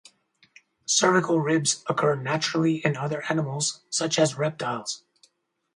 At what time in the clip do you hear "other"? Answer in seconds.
2.97-3.23